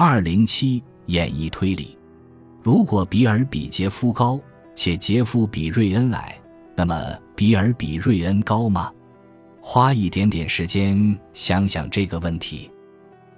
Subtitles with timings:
[0.00, 1.98] 二零七演绎推理。
[2.62, 4.40] 如果比尔比杰夫高，
[4.72, 6.38] 且杰夫比瑞恩矮，
[6.76, 6.94] 那么
[7.34, 8.92] 比尔比瑞恩高吗？
[9.60, 12.70] 花一点点时间想想这个问题。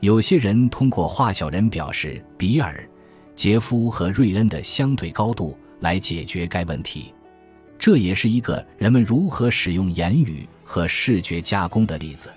[0.01, 2.87] 有些人通过画小人表示比尔、
[3.35, 7.15] 杰夫和瑞恩的相对高度来解决该问题。
[7.79, 12.29] 这也是一个人们如何使用言语和视觉加工的例子。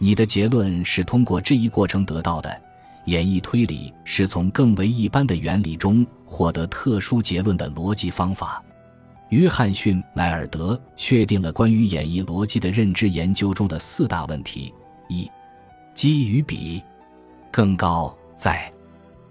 [0.00, 2.63] 你的结论是通过这一过程得到的。
[3.04, 8.62] 演绎推理是从更为一般的原理中获得特殊结论的逻辑方法。
[9.30, 14.72] 约翰逊·莱尔德确定了关于演绎逻辑的认知研究中的四大问题：
[15.08, 15.28] 一、
[15.94, 16.82] 基于比
[17.50, 18.72] 更高在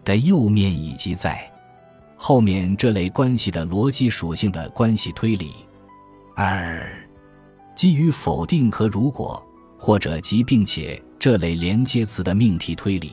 [0.04, 1.50] 的右面以及在
[2.18, 5.48] 后面这类关系的逻辑属性的关系推理；
[6.36, 6.86] 二、
[7.76, 9.42] 基于否定和如果
[9.78, 13.12] 或者及并且这类连接词的命题推理。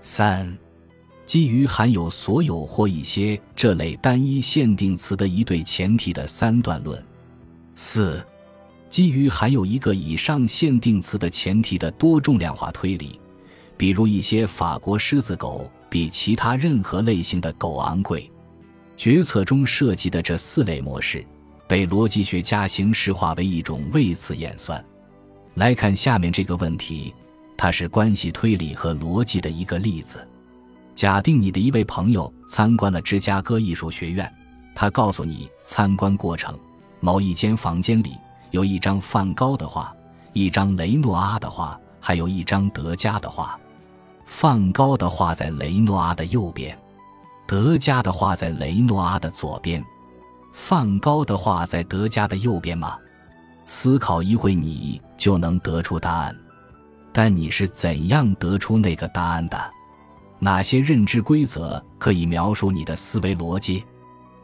[0.00, 0.56] 三，
[1.24, 7.02] 基于含有所有或一些这类单一限定词的一对前提的三段论。
[7.74, 8.24] 四，
[8.88, 13.20] 基于含有一个以上限定词的前提的多重量化推理，
[13.76, 18.30] 比如一些法国狮子狗比其他任何类型的狗昂贵。
[18.96, 21.26] 决策中涉及的这四类模式，
[21.68, 24.82] 被逻辑学家形式化为一种位次演算。
[25.54, 27.12] 来看下面这个问题。
[27.56, 30.26] 它是关系推理和逻辑的一个例子。
[30.94, 34.30] 假定你的一位朋友参观了芝加哥艺术学院，
[34.74, 36.58] 他告诉你参观过程：
[37.00, 38.12] 某一间房间里
[38.50, 39.94] 有一张梵高的画，
[40.32, 43.58] 一张雷诺阿的画，还有一张德加的画。
[44.24, 46.76] 梵高的画在雷诺阿的右边，
[47.46, 49.84] 德加的画在雷诺阿的左边。
[50.52, 52.96] 梵高的画在德加的右边吗？
[53.66, 56.34] 思考一会，你就能得出答案。
[57.16, 59.58] 但你是怎样得出那个答案的？
[60.38, 63.82] 哪些认知规则可以描述你的思维逻辑？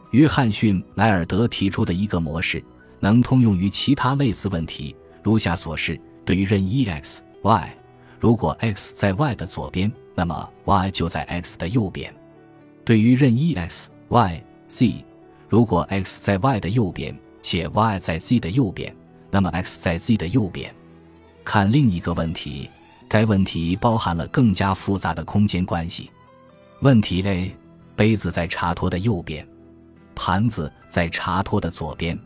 [0.09, 2.65] 约翰逊·莱尔德提出的一个模式，
[2.99, 7.77] 能通用于其他类似问题，如下所示：对于任意 x、y，
[8.19, 12.11] 如果 x 在 y 的左边，那么 y 就在 x 的右边；
[12.83, 15.05] 对于任意 x、y、z，
[15.47, 18.91] 如果 x 在 y 的右边，且 y 在 z 的右边，
[19.29, 20.73] 那么 x 在 z 的右边。
[21.43, 22.69] 看另一个问题，
[23.07, 26.09] 该问题包含了更加复杂的空间关系。
[26.79, 27.55] 问题 A：
[27.95, 29.47] 杯子在茶托的右边，
[30.15, 32.17] 盘子在茶托的左边，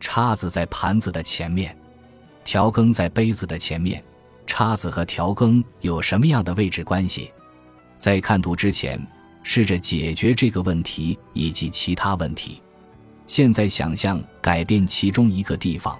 [0.00, 1.76] 叉子在盘子的前面，
[2.44, 4.02] 调羹在杯子的前面。
[4.46, 7.32] 叉子和调羹有什么样的位置关系？
[7.98, 9.00] 在看图之前，
[9.42, 12.60] 试着解决这个问题以及其他问题。
[13.26, 15.98] 现在想象改变其中一个地方。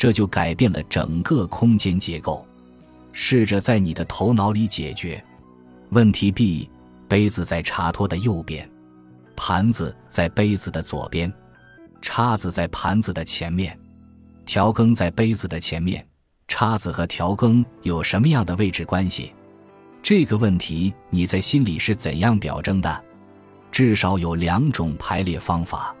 [0.00, 2.46] 这就改变了整个空间结构。
[3.12, 5.22] 试着在你的头脑里解决
[5.90, 6.32] 问题。
[6.32, 6.70] B：
[7.06, 8.66] 杯子在茶托的右边，
[9.36, 11.30] 盘子在杯子的左边，
[12.00, 13.78] 叉子在盘子的前面，
[14.46, 16.02] 调羹在杯子的前面。
[16.48, 19.34] 叉子和调羹有什么样的位置关系？
[20.02, 23.04] 这个问题你在心里是怎样表征的？
[23.70, 25.94] 至少有两种排列方法，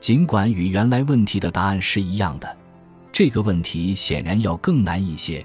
[0.00, 2.56] 尽管与原来问题的答案是一样的。
[3.18, 5.44] 这个问题显然要更难一些，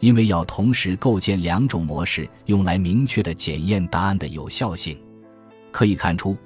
[0.00, 5.00] 因为要同时构建两种模式，用来明确的检验答案的有效性。
[5.72, 6.36] 可以看出，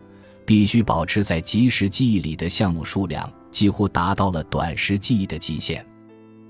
[0.47, 5.85] 必须保持在即时记忆里的项目数量几乎达到了短时记忆的极限。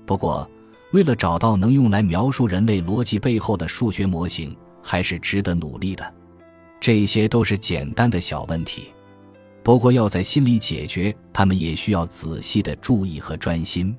[0.05, 0.47] 不过，
[0.91, 6.13] 为了找到能用来描述人类逻辑背后的数学模型，还是值得努力的。
[6.79, 8.93] 这些都是简单的小问题，
[9.63, 13.97] 不过要在心里解决他们，也需要仔细的注意和专心。